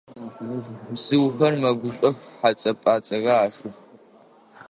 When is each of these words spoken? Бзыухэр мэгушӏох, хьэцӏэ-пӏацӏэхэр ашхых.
Бзыухэр 0.91 1.53
мэгушӏох, 1.61 2.17
хьэцӏэ-пӏацӏэхэр 2.39 3.39
ашхых. 3.43 3.75